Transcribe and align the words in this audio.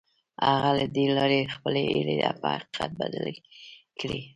هغه 0.51 0.71
له 0.79 0.85
دې 0.95 1.05
لارې 1.17 1.51
خپلې 1.55 1.81
هيلې 1.95 2.15
په 2.41 2.47
حقيقت 2.55 2.91
بدلې 3.01 3.33
کړې. 3.99 4.21